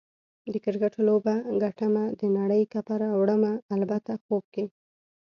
د 0.51 0.53
کرکټ 0.65 0.93
لوبه 1.07 1.35
ګټمه، 1.63 2.05
د 2.19 2.21
نړۍ 2.37 2.61
کپ 2.73 2.87
به 2.87 2.95
راوړمه- 3.01 3.53
البته 3.75 4.11
خوب 4.23 4.43
کې 4.53 4.65